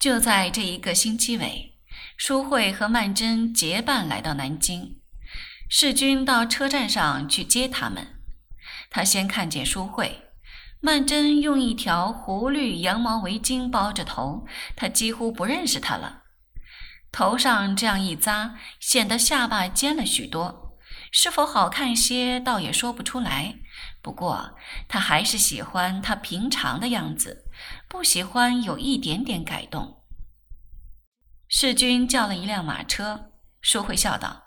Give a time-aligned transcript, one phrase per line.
[0.00, 1.74] 就在这一个星期尾，
[2.16, 4.96] 淑慧和曼桢结伴来到南京。
[5.68, 8.16] 世君到车站上去接他们。
[8.88, 10.22] 他先看见淑慧，
[10.80, 16.22] 曼桢用一条湖绿羊毛围巾包着头，他几乎不认识她了。
[17.12, 20.78] 头上这样一扎，显得下巴尖了许多。
[21.12, 23.56] 是否好看些，倒也说不出来。
[24.00, 24.56] 不过
[24.88, 27.44] 他还是喜欢她平常的样子，
[27.88, 30.02] 不喜欢有一点点改动。
[31.48, 34.44] 世君叫了一辆马车，淑慧笑道。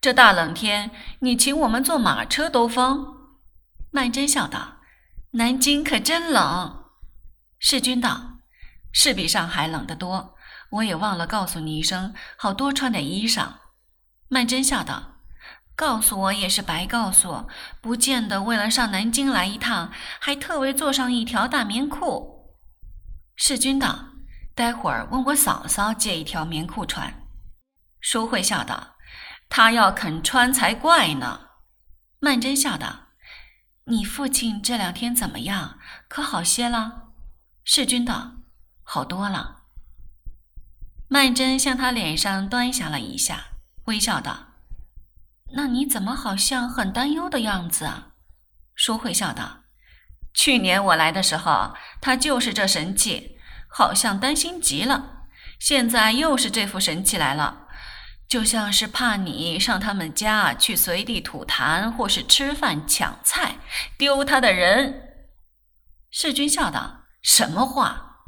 [0.00, 3.06] 这大冷天，你请我们坐马车兜风？
[3.90, 4.78] 曼桢笑道
[5.32, 6.84] ：“南京可真冷。”
[7.60, 8.38] 世君道
[8.92, 10.34] ：“是比上海冷得多。
[10.70, 13.54] 我也忘了告诉你一声，好多穿点衣裳。”
[14.28, 15.19] 曼桢笑道
[15.80, 17.48] ：“告诉我也是白告诉，
[17.80, 22.52] 不见得为了上南京来一趟，还特为做上一条大棉裤。”
[23.34, 24.10] 世君道
[24.54, 27.26] ：“待会儿问我嫂嫂借一条棉裤穿。”
[27.98, 28.96] 淑慧笑道。
[29.48, 31.48] 他要肯穿才怪呢。
[32.20, 33.06] 曼桢笑道
[33.90, 35.78] ：“你父亲这两天怎么样？
[36.08, 37.08] 可好些了？”
[37.64, 38.32] 世君道
[38.84, 39.62] ：“好多了。”
[41.08, 43.46] 曼桢向他脸上端详了一下，
[43.86, 44.49] 微笑道
[45.52, 48.08] ：“那你怎么好像很担忧的样子啊？”
[48.74, 49.64] 淑慧笑道
[50.34, 55.26] ：“去年我来的时候，他就是这神气，好像担心极了。
[55.58, 57.66] 现在又是这副神气来了。”
[58.30, 63.56] 就像是怕你上他们家去随地吐痰，或是吃饭抢菜
[63.98, 65.16] 丢他的人。
[66.12, 68.20] 世君笑道：“什么话？”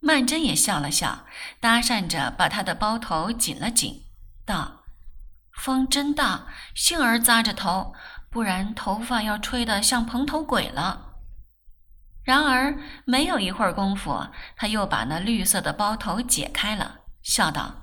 [0.00, 1.26] 曼桢也笑了笑，
[1.60, 4.06] 搭讪着把他的包头紧了紧，
[4.46, 4.81] 道
[5.56, 7.94] ：“风真大，幸而扎着头，
[8.30, 11.10] 不然头发要吹得像蓬头鬼了。”
[12.24, 17.82] 然而没有一会儿功夫，他又把那绿色的包头解开了，笑道。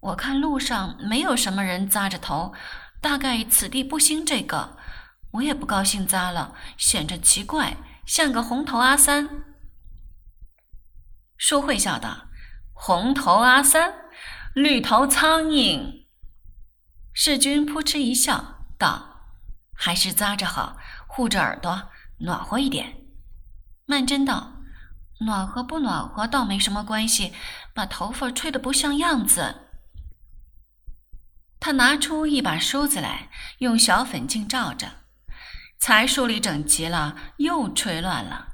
[0.00, 2.54] 我看路上没有什么人扎着头，
[3.00, 4.76] 大概此地不兴这个，
[5.32, 9.28] 我也不高兴扎了，显着奇怪，像个红头阿三。
[11.36, 12.28] 淑慧笑道
[12.72, 13.92] ：“红头阿三，
[14.54, 16.06] 绿头苍蝇。”
[17.20, 19.24] 世君扑哧一笑，道
[19.74, 20.76] ：“还是扎着好，
[21.08, 22.94] 护着耳朵，暖和一点。”
[23.86, 24.52] 曼桢道
[25.26, 27.32] ：“暖和不暖和倒没什么关系，
[27.74, 29.62] 把头发吹得不像样子。”
[31.58, 34.88] 他拿出一把梳子来，用小粉镜照着，
[35.76, 38.46] 才梳理整齐了，又吹乱了，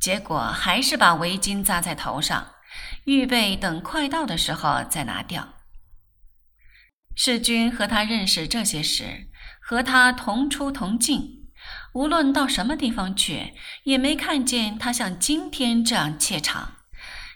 [0.00, 2.54] 结果还是把围巾扎在头上，
[3.04, 5.46] 预备等快到的时候再拿掉。
[7.20, 9.28] 世君和他认识这些时，
[9.60, 11.50] 和他同出同进，
[11.92, 16.76] 无论到什么地方去，也没看见他像今天这样怯场，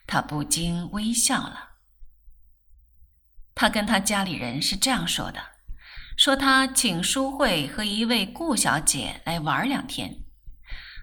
[0.06, 1.70] 他不禁微笑了。
[3.56, 5.40] 他跟他家里人是这样说的：
[6.16, 10.22] 说他请淑慧和一位顾小姐来玩两天。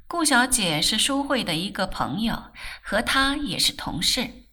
[0.08, 4.46] 顾小姐是淑慧的一个朋友，和他也是同事。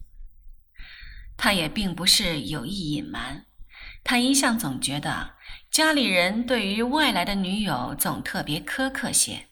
[1.37, 3.46] 他也并不是有意隐瞒，
[4.09, 5.33] 他一向总觉得
[5.69, 9.47] 家里人对于外来的女友总特别苛刻些，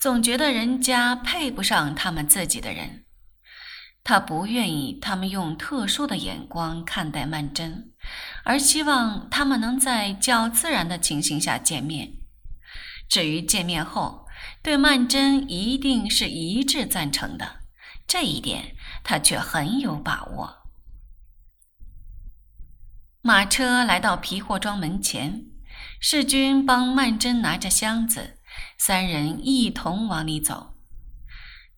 [0.00, 3.04] 总觉得人家配不上他们自己的人。
[4.02, 7.90] 他不愿意他们用特殊的眼光看待曼桢，
[8.44, 12.14] 而希望他们能在较自然的情形下见面。
[13.10, 14.26] 至于见面后，
[14.62, 17.60] 对曼桢一定是一致赞成的，
[18.06, 20.61] 这一点他却很有把握。
[23.24, 25.44] 马车来到皮货庄门前，
[26.00, 28.38] 世君帮曼桢拿着箱子，
[28.76, 30.74] 三人一同往里走。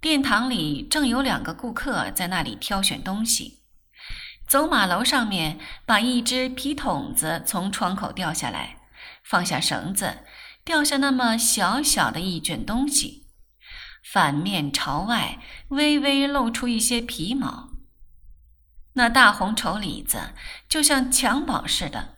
[0.01, 3.61] 殿堂里正有两个顾客在那里挑选东西，
[4.49, 8.79] 走马楼上面把一只皮筒子从窗口掉下来，
[9.23, 10.21] 放下绳子，
[10.65, 13.27] 掉下那么小小的一卷东西，
[14.03, 15.39] 反面朝外
[15.69, 17.74] 微微露出一些皮毛。
[18.95, 20.35] 那大红绸里子
[20.69, 22.17] 就像襁褓似的，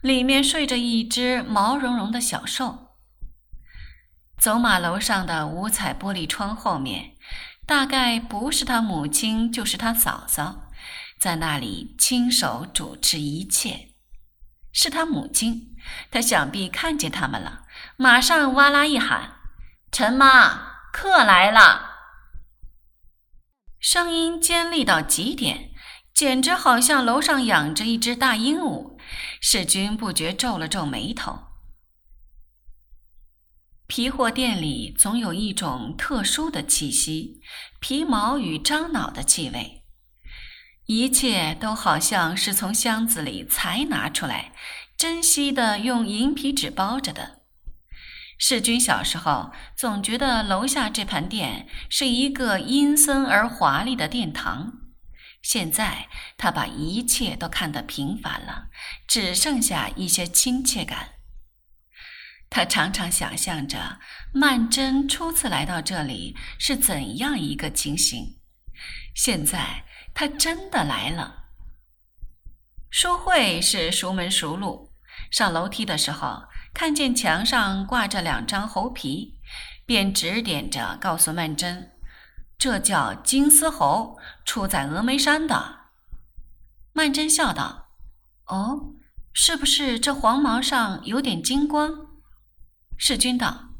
[0.00, 2.96] 里面睡着一只毛茸茸的小兽。
[4.38, 7.16] 走马楼上的五彩玻璃窗后面，
[7.66, 10.68] 大概不是他母亲，就是他嫂嫂，
[11.18, 13.94] 在那里亲手主持一切。
[14.72, 15.74] 是他母亲，
[16.10, 17.62] 他想必看见他们了，
[17.96, 19.36] 马上哇啦一喊
[19.90, 21.94] ：“陈妈，客来了！”
[23.80, 25.70] 声音尖利到极点，
[26.16, 28.96] 简直好像楼上养着一只大鹦鹉。
[29.38, 31.40] 世君不觉皱了皱眉头。
[33.86, 37.42] 皮货店里总有一种特殊的气息，
[37.80, 39.84] 皮毛与樟脑的气味。
[40.86, 44.54] 一切都好像是从箱子里才拿出来，
[44.96, 47.42] 珍惜的用银皮纸包着的。
[48.38, 54.72] 世君小时候总觉得楼下这盘店是一个阴森而华丽的殿堂，
[55.46, 58.66] 现在他把一切都看得平凡了，
[59.06, 61.10] 只剩下一些亲切感。
[62.50, 64.00] 他常常想象着
[64.34, 68.40] 曼桢初次来到这里是怎样一个情形，
[69.14, 71.44] 现在他真的来了。
[72.90, 74.90] 淑慧是熟门熟路，
[75.30, 76.42] 上楼梯的时候。
[76.74, 79.38] 看见墙上挂着两张猴皮，
[79.86, 81.92] 便指点着告诉曼桢
[82.58, 85.80] ：“这叫金丝猴，出在峨眉山的。”
[86.92, 87.88] 曼桢笑道
[88.48, 88.94] ：“哦，
[89.32, 92.06] 是不是这黄毛上有点金光？”
[92.98, 93.70] 世君道：“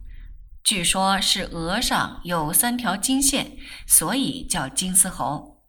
[0.62, 3.56] 据说是额上有三条金线，
[3.86, 5.64] 所以叫金丝猴。”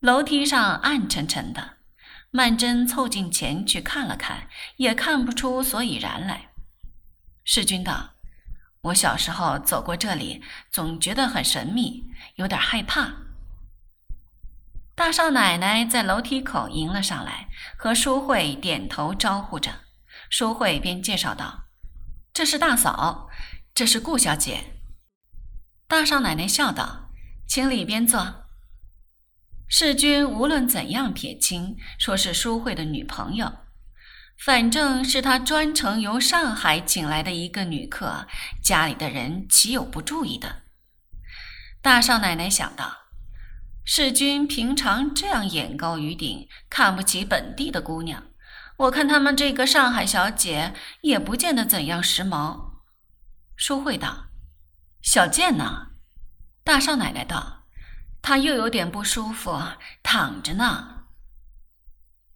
[0.00, 1.78] 楼梯上暗沉沉的。
[2.34, 4.48] 曼桢凑近前去看了看，
[4.78, 6.52] 也看不出所以然来。
[7.44, 8.11] 世君道
[8.82, 13.12] ：“我小时候走过这里，总觉得很神秘，有点害怕。”
[14.94, 17.48] 大少奶奶在楼梯口迎了上来，
[17.78, 19.70] 和淑慧点头招呼着。
[20.28, 21.64] 淑慧便介绍道
[22.34, 23.28] ：“这是大嫂，
[23.72, 24.74] 这是顾小姐。”
[25.86, 27.10] 大少奶奶笑道
[27.46, 28.46] ：“请里边坐。”
[29.68, 33.60] 世君无论怎样撇清，说是淑慧的女朋友，
[34.38, 38.26] 反正是他专程由上海请来的一个女客，
[38.62, 40.62] 家里的人岂有不注意的？
[41.80, 42.92] 大少奶奶想到，
[43.84, 48.24] 世君平常这样眼高于顶，看不起本地的姑娘，
[48.76, 52.72] 我看他们这个上海小姐也不见得怎样时髦。
[53.56, 54.26] 淑慧道
[55.02, 55.88] ：“小健呢？”
[56.64, 57.60] 大少奶奶道。
[58.24, 59.60] 他又有点不舒服，
[60.00, 61.01] 躺着呢。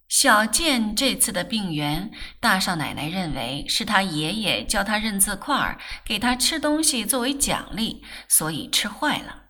[0.08, 9.44] 小健这次的病源，大少奶奶认为是他爷爷教他认字块儿，给他吃东西作为奖励，所以吃坏了。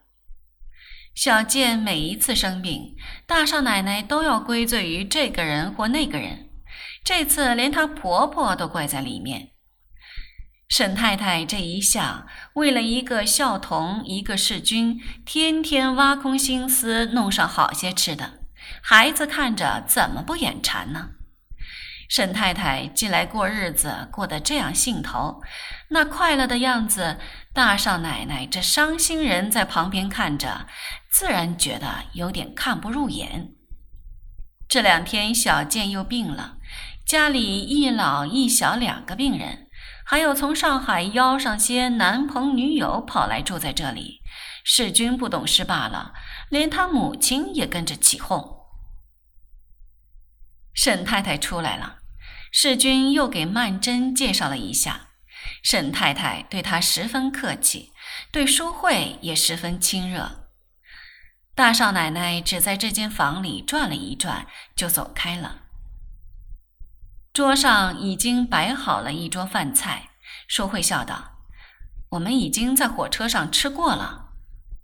[1.14, 2.94] 小健每一次生病，
[3.26, 6.48] 大少奶奶都要归罪于这个人或那个人，
[7.04, 9.50] 这次连她婆婆都怪在里面。
[10.68, 18.35] 沈太太这一向为了一个孝童，一个世君，天天挖空心思弄上好些吃的，
[18.82, 21.10] 孩子看着怎么不眼馋呢？
[22.08, 25.42] 沈太太近来过日子过得这样兴头，
[25.88, 27.18] 那快乐的样子，
[27.52, 30.66] 大少奶奶这伤心人在旁边看着，
[31.10, 33.48] 自然觉得有点看不入眼。
[34.68, 36.58] 这两天小健又病了，
[37.04, 39.66] 家里一老一小两个病人。
[40.04, 44.20] 还有从上海邀上些男朋女友跑来住在这里，
[44.62, 46.12] 世君不懂事罢了，
[46.48, 48.55] 连他母亲也跟着起哄。
[50.76, 52.00] 沈太太出来了，
[52.52, 55.08] 世君又给曼桢介绍了一下，
[55.62, 57.92] 沈太太对她十分客气，
[58.30, 60.50] 对淑慧也十分亲热。
[61.54, 64.46] 大少奶奶只在这间房里转了一转，
[64.76, 65.62] 就走开了。
[67.32, 70.10] 桌上已经摆好了一桌饭菜，
[70.46, 71.38] 淑慧笑道
[72.12, 74.34] ：“我们已经在火车上吃过了。”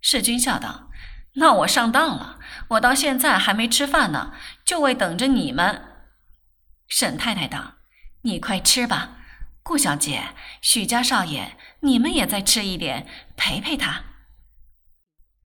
[0.00, 0.90] 世君笑道
[1.34, 4.32] ：“那我上当了，我到现在还没吃饭呢，
[4.64, 5.82] 就为等着你们。”
[6.88, 7.74] 沈太太道
[8.22, 9.18] ：“你快吃吧，
[9.62, 14.04] 顾小姐、许家少爷，你们也再吃一点，陪陪他。”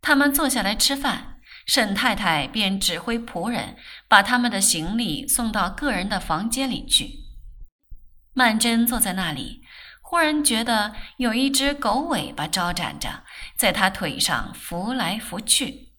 [0.01, 1.33] 他们坐下来吃饭。
[1.65, 3.75] 沈太太便指挥仆人
[4.07, 7.25] 把他们的行李送到个人的房间里去。
[8.33, 9.63] 曼桢坐在那里，
[10.09, 13.25] 忽然觉得有一只狗尾巴招展着，
[13.57, 15.89] 在他腿上拂来拂去。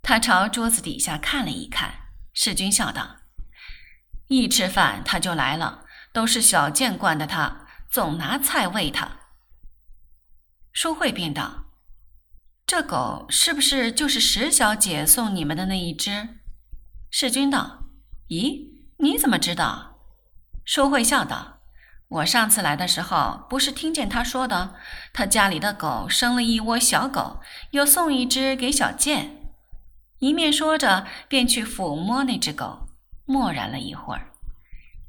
[0.00, 3.18] 他朝桌子底下看了一看，世君笑道
[4.28, 5.84] ：“一吃饭他就来了，
[6.14, 9.18] 都是小贱惯的他，总拿菜喂他。”
[10.72, 11.66] 淑慧便道。
[12.66, 16.40] 这狗是不是就是石小姐送你们的那一只？
[17.10, 17.84] 世君道
[18.30, 18.70] ：“咦，
[19.00, 20.00] 你怎么知道？”
[20.64, 21.53] 淑慧笑道
[22.14, 24.76] ：“我上次来的时候，不是听见他说的，
[25.12, 27.40] 他家里的狗生了一窝小狗，
[27.72, 29.52] 又送一只给小健。”
[30.20, 32.86] 一面说着，便去抚摸那只狗，
[33.24, 34.30] 默然了一会儿，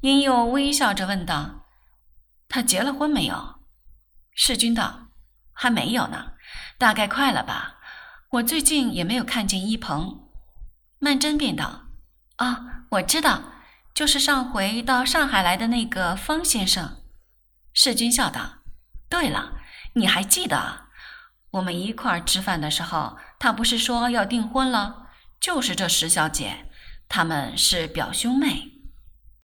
[0.00, 1.66] 因又微笑着问道
[2.48, 3.60] ：“他结了婚没有？”
[4.34, 5.06] 世君道
[5.54, 6.32] ：“还没有呢。”
[6.76, 7.76] 大概快了吧，
[8.32, 10.28] 我最近也没有看见一鹏。
[10.98, 11.82] 曼桢便道
[12.36, 13.40] ：“啊，我知道，
[13.96, 16.98] 就是上回到上海来的那个方先生。”
[17.72, 18.58] 世君笑道
[19.08, 19.54] ：“对了，
[19.94, 20.88] 你还记得？
[21.52, 25.06] 我们一块儿吃饭的时候，他不是说要订婚了？
[25.40, 26.66] 就是这石小姐，
[27.08, 28.75] 他们是表兄妹。